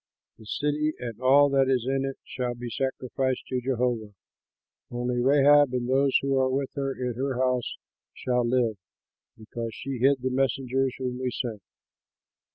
[0.39, 4.15] The city and all that is in it shall be sacrificed to Jehovah;
[4.89, 7.75] only Rahab and those who are with her in her house
[8.11, 8.77] shall live,
[9.37, 11.61] because she hid the messengers whom we sent."